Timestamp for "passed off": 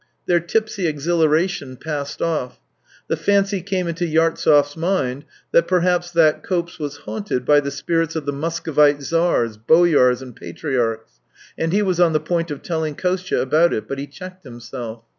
1.77-2.59